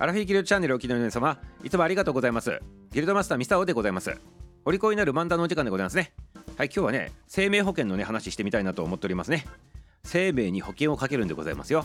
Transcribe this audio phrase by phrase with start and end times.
[0.00, 2.62] アラフィーギルドチャンネルをお聞きの皆様いつもありがとうございます。
[2.92, 4.16] ギルドマスターミスターオでございます。
[4.64, 6.12] お利口になる漫談のお時間でございますね。
[6.56, 9.44] はい今日はね生命保険のね話してみたいなと思っておりますね。
[10.04, 11.84] 生命に保険をかけるんでございますよ。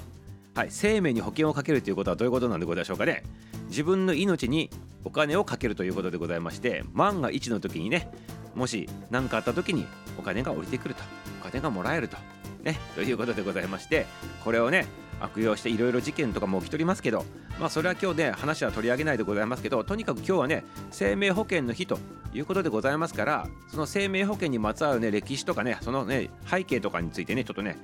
[0.53, 3.23] はい生命に保険をかけるということはどういうことなんでございましょうかね。
[3.69, 4.69] 自分の命に
[5.03, 8.11] お金をかけるということでございまして万が一の時にね
[8.53, 9.87] もし何かあった時に
[10.19, 11.03] お金が降りてくると
[11.41, 12.17] お金がもらえると
[12.61, 14.05] ねということでございまして
[14.43, 14.85] これをね
[15.23, 17.25] 悪用していろいろ事件とかも起きておりますけど
[17.59, 21.97] まあそれは今日ね話は取り上げないでございますけどとにかく今日はね生命保険の日と
[22.33, 27.77] いうことでございますからその生命保険にまつわるね歴史とかねそのね背景とかについてねちょっとね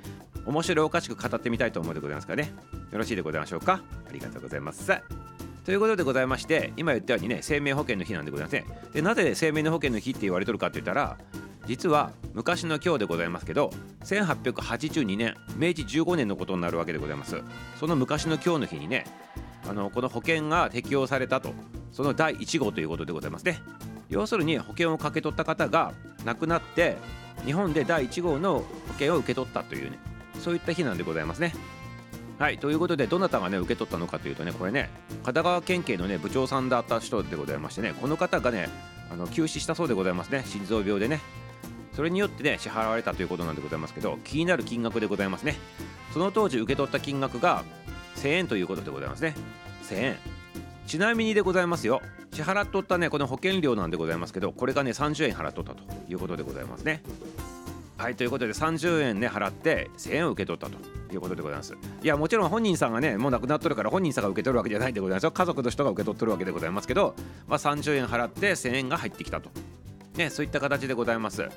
[0.46, 2.54] 面白おかしく語ってみたいと思うでございますからね。
[2.92, 3.82] よろしいでございましょうか？
[4.08, 4.92] ありがとうございます。
[5.66, 8.66] ということでございまして今言ったようにね生命保険の日なんでございますね。
[8.92, 11.18] でなぜ生命の保険の日って言われとるかって言ったら
[11.66, 13.72] 実は昔の今日でございますけど
[14.04, 17.42] 1882年明治15年のことになるわけでございます。
[17.80, 19.06] その昔の今日の日にね
[19.68, 21.54] あのこの保険が適用されたと
[21.92, 23.60] その第1号ということでございますね。
[24.10, 25.94] 要するに保険をかけ取った方が
[26.26, 26.98] 亡くなって
[27.46, 30.00] 日本で第1号の保険を受け取ったというね
[30.40, 31.54] そういった日なんでございますね。
[32.40, 34.90] はいということでどなたがね受け取ったのかというとねこれね
[35.24, 38.70] 片側県警のね部長さんだった人でございましてねこの方がね
[39.12, 40.44] あの急死したそうでございますね。
[40.46, 41.20] 心臓病でね。
[42.00, 45.58] それによってね支払われたということなんでございますけど気になる金額でございますね。
[46.14, 47.66] その当時受け取った金額が
[48.16, 49.36] 1000円ということでございますね。
[49.90, 50.18] 1000円。
[50.88, 52.02] ちなみにでございますよ。
[52.32, 57.04] 支払っとったねこの保険料なんでございますけどこれがね30円払っとったということでございますね。
[57.98, 60.78] はいということで30円ね払って1000円を受け取ったと
[61.14, 61.76] いうことでございます。
[62.02, 65.32] いやもちろん本人さんがねもう亡くなっとるから本人さんが受け取るわけじゃないんでございますよ。
[65.32, 67.14] 家族の人が受け取っとるわけでございますけど、
[67.50, 69.50] まあ、30円払って1000円が入ってきたと。
[70.20, 71.48] ね、そういった形でございます。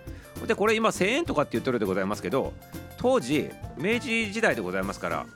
[0.47, 2.53] で、これ今1000円とかって言ってるでございますけど、
[2.99, 5.27] 当時、明治時代でございますから、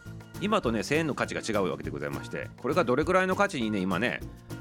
[0.41, 4.21] 今とね、1000円の価値が違うわけでございまして、これがどれぐらいの価値にね、今ね、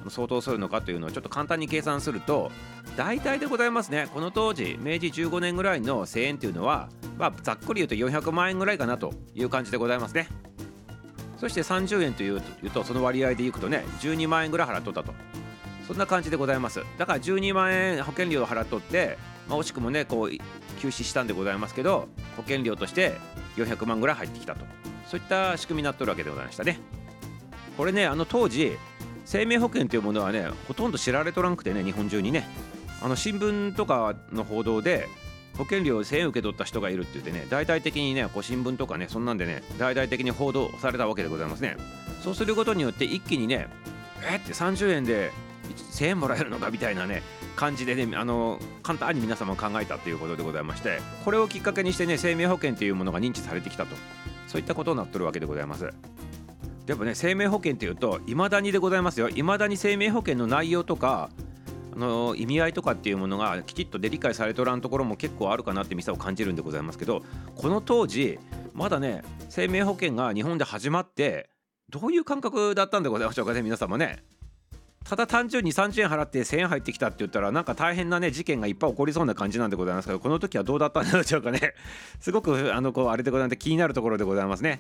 [0.10, 2.52] 相当するのかというのをちょっと簡単に計算すると、
[2.96, 10.28] 大体でございますね、この当時、明治15年ぐらいの1000円というのは、まあ、ざっくり言うと400万円ぐらいかなという感じでございますね。
[11.38, 12.42] そして30円という
[12.74, 15.14] と、その割合でいくとね、12万円ぐらい払っとったと。
[15.86, 19.18] そんな感じでございますだから12万円保険料を払っとって、
[19.48, 20.32] まあ、惜しくもねこう
[20.80, 23.14] 休止したんでございますけど保険料として
[23.58, 24.66] 400万ぐらい入ってきたと。
[25.08, 26.80] そういった仕組みになっとるわけでございましたね。
[27.78, 28.78] これねあの当時
[29.26, 32.48] 生命保険というものはねほとんど知られとらんくてね日本中にね。
[33.02, 35.08] あの新聞とかの報道で
[35.58, 41.78] 保険料1000円受け取った人がいるって言ってね大々的にねこう新聞とかねそんなんでね大々的に報道されたわけでございますね。
[42.24, 43.68] そうすることによって一気にね
[44.28, 45.32] えって30円で
[45.74, 47.24] 1000円もらえるのかみたいなね
[47.56, 53.96] 感じでねあの簡単に皆様考えたということでございましてこれをきっかけにしてね生命保険というものが認知されてきたと。
[54.48, 55.92] そういったことになってるわけでございます。
[56.86, 59.30] でもね生命保険っていうといまだにでございますよ。
[59.30, 61.30] いまだに生命保険の内容とか
[61.94, 67.24] あの意味合いとかっていうものがきちっとで理解されとらんところも結構あるかなって店を感じるんでございますけど
[67.56, 68.40] この当時
[68.74, 71.50] まだね生命保険が日本で始まって
[71.90, 74.24] どういう感覚だったんでございましょうかね皆様ね。
[75.08, 81.76] ただ単純に30円払って1000円入ってきたって言ったらなんか大変なね事件がいっぱい起こりそうな感じなんでございますけどこの時はどうだったんでしょうかね
[82.20, 84.80] すごくあのこうあれでございまして気になるところでございますね。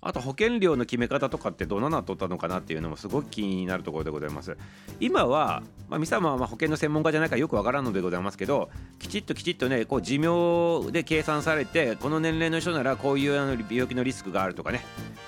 [0.00, 4.56] あと保険料の決め方とかってどうなっとったのかなっていうのもすごく気になるところでございます。
[5.00, 14.84] 今は、まあ、ミサマはまあ保険の専門家じゃないからよくわからんのでございますけどきちっときちっとねこう寿命で計算されてこの年齢の人ならこういうあの病気のリスクがあるとかね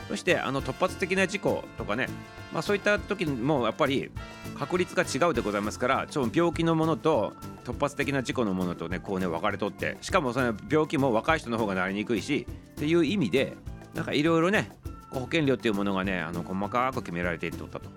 [0.08, 2.08] そしてあの突発的な事故とかね、
[2.52, 4.10] まあ、そういった時もやっぱり
[4.58, 7.32] 確率が違うでございますからちょ病気のものと
[7.64, 13.56] 突発的な事故のものとねこうね分かれとってしかもその病気も若い人の方がなりにくいしっていう意味で
[13.94, 14.70] なんかいろいろね
[15.10, 17.88] 保険料っていうものがねあの細かく決められていっておったと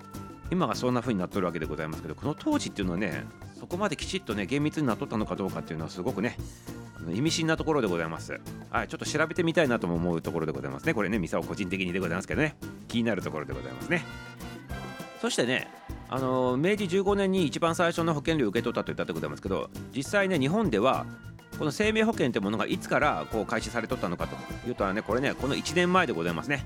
[0.52, 3.26] 今がそんな風になっとるわけでございますけどこの当時っていうのはね
[3.60, 6.38] そこまできちっとね厳密になっとったのかどうかっていうのはすごくね
[7.12, 8.40] 意味深なところでございます。
[8.70, 10.94] はい、ちょっと調べてみたいなとも思うところでございますね。
[10.94, 12.56] これね、ミサオ個人的にでございますけどね、
[12.88, 14.06] 気になるところでございますね。
[15.22, 15.68] そしてね、
[16.10, 21.06] あの明治15年に一番最初の保険料を受け取ったと言ったでございますけど、実際ね、日本では
[21.58, 24.36] この生命保険というものがいつからこう開始されとったのかと
[24.68, 26.66] いうとはね、これね、この1年前でございますね。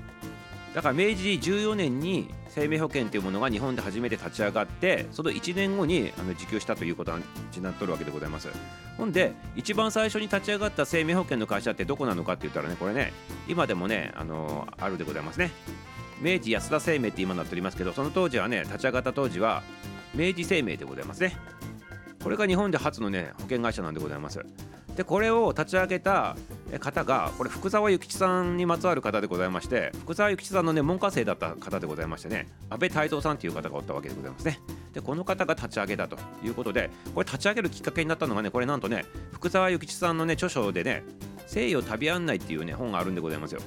[0.74, 8.48] だから明治14年に生命保険というものが日本で初めて立ち上がってその1年後にあの受給したということになっとるわけでございます。
[8.96, 13.12] ほんで一番最初に立ち上がった生命保険の会社ってどこなのかって言ったらねこれね
[13.48, 15.50] 今でもねあのあるでございますね。
[16.20, 19.62] 明治安田生命って今なっておりますけどその当時はね立ち上がった当時は
[20.14, 21.36] 明治生命でございますね。
[22.22, 24.44] これが日本で初のね保険会社なんでございます。
[24.98, 26.34] でこれを立ち上げた
[26.80, 34.58] 方がこれ福沢諭吉さんにまつわる方でございまして福沢諭吉さんのね門下生だった方でございましてね安倍泰造さんという方がおったわけでございますね。
[34.92, 41.04] でこの方が立ち上げたということでこれ立ち上げるきっかけになったのがねこれなんとね福沢諭吉さんのね著書でね
[41.46, 43.60] 西洋旅案内っていうね本があるんでございますよ。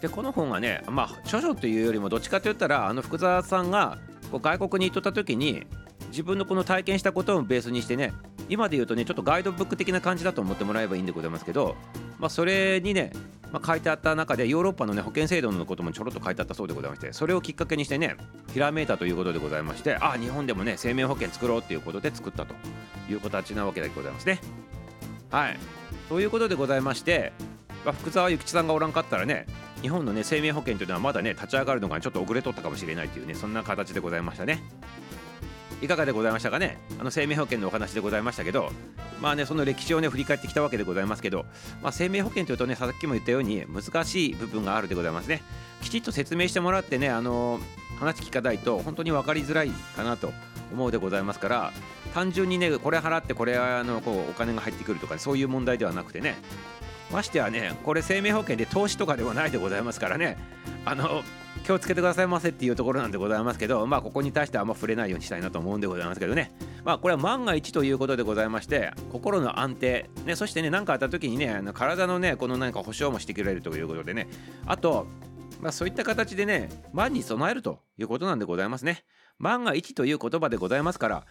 [0.00, 3.98] でこの本はねまあ著書というよりもどっちかと言ったらあの福沢さんが
[4.30, 5.66] こう外国に行っとった時に
[6.10, 8.12] 自分のこの体験したことをベースにしてね
[8.48, 11.76] 今で言うとねちょっとガイドブック的な感じだと思ってもらえばいいんでございますけど、
[12.18, 13.12] まあ、それにね、
[13.52, 18.16] まあ、書いてあった中でヨーロッパのね保険制度のこともちょろっと書いてあったそうでございましてそれをきっかけにしてね
[18.52, 22.54] ひらめいたということでございましてああ日本でもね生命保険作ろうっていうことで作ったと
[23.10, 24.40] いう形なわけでございますね。
[25.30, 25.58] はい
[26.08, 27.32] ということでございまして、
[27.84, 29.46] まあ、福沢諭吉さんがおらんかったらね
[29.82, 34.62] 日本のね生命保険というのはまだね立ち上がるのがちょっと遅れとったかもしれないというねそんな形でございましたね。
[35.82, 36.78] いかがでございましたかね？
[36.98, 38.70] あの生命保険のお話でございましたけど
[39.20, 41.44] まあねその歴史をね振り返ってきたわけでございますけど、
[41.82, 45.42] まあ、生命保険というとねさっきも言ったように難しい部分があるでございますね。
[45.82, 47.60] きちっと説明してもらってねあの
[47.98, 50.32] 話聞かないと本当に分かりづらいかなと
[50.72, 51.72] 思うでございますから
[52.14, 56.36] 単純にねこれ払ってこれあのこうお金が入ってくるとか、ねそういう問題ではなくてね
[57.12, 60.36] ましてはねこれ生命保険で投資とかではないでございますからね
[60.84, 61.22] あの
[61.66, 66.52] 気をつけてくださいませっていうところなんでございますけどまあここに対してはあんま触れないようにしたいなと思うんでございますけどね。
[66.84, 74.28] まあこれは万が一ということでございまして心の安定ねそしてね何かあった時にねあの体のねこの何か保証もしてくれるということでね。
[74.64, 75.08] あと
[75.60, 79.02] まあそういった形でね万に備えるということなんでございますね。
[79.40, 81.26] 万が一という言葉でございますから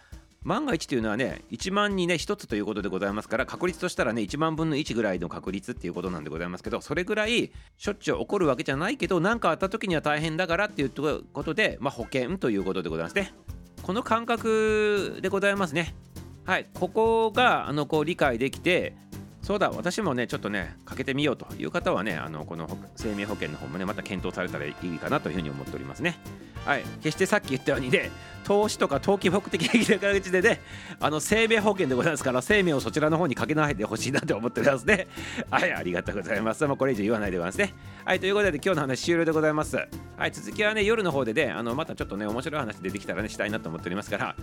[0.46, 13.34] 万が一というのはね1万にね1つということでございますから確率としたらね1万分の1ぐらいの確率っていうことなんでございますけどそれぐらいしょっちゅう起こるわけじゃないけど何かあった時には大変だからっていうことで、まあ、保険ということでございますね。
[13.82, 15.96] この感覚でございますね。
[16.44, 16.66] はい。
[16.74, 18.94] ここがあのこう理解できて
[19.42, 26.18] そうだ私もねちょっとねかけてみようという方はねあのこの生命保険の方もねまた検討されたらいいかなというふうに思っておりますね。
[26.66, 26.82] はい。
[27.02, 28.10] 決してさっき言ったようにね
[28.44, 30.60] 投資とか投機目的的な形でね
[31.00, 35.08] あの生命保険でございますから生命をそちらの方にかけないでほしいなと思っておりますね。
[35.50, 36.66] はいありがとうございます。
[36.66, 37.74] もうこれ以上言わないでございますね。
[38.04, 39.76] はいということで今日の話終了でございます。
[39.76, 44.36] はい続きはね夜の方でねあのまたちょっとね面白い話出てきたらねしたいなと思っておりますから。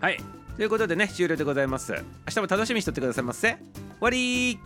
[0.00, 0.18] はい
[0.56, 1.92] ということでね終了でございます。
[1.92, 2.00] 明
[2.32, 3.50] 日も楽しみにしとってくださいませ。
[3.50, 3.58] 終
[4.00, 4.58] わり